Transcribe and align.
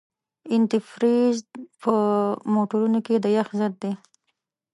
انتي 0.53 0.79
فریز 0.89 1.37
په 1.81 1.93
موټرونو 2.53 2.99
کې 3.05 3.15
د 3.23 3.25
یخ 3.37 3.47
ضد 3.59 3.73
دی. 3.83 3.93